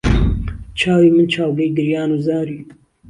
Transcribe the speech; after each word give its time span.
چاوی 0.79 1.09
من 1.15 1.27
چاوگەی 1.33 1.73
گریان 1.77 2.09
و 2.11 2.17
زاری 2.25 2.59